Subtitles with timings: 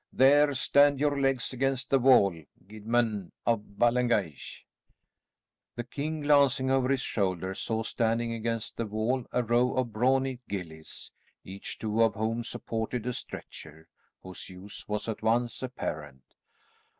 [0.11, 2.33] There stand your legs against the wall,
[2.67, 4.65] Guidman of Ballengeich."
[5.75, 10.39] The king, glancing over his shoulder, saw standing against the wall a row of brawny
[10.49, 11.11] gillies,
[11.43, 13.89] each two of whom supported a stretcher,
[14.23, 16.23] whose use was at once apparent.